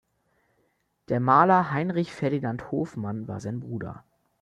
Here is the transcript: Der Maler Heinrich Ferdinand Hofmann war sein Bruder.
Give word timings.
Der 1.09 1.19
Maler 1.19 1.69
Heinrich 1.69 2.11
Ferdinand 2.11 2.71
Hofmann 2.71 3.27
war 3.27 3.39
sein 3.39 3.59
Bruder. 3.59 4.03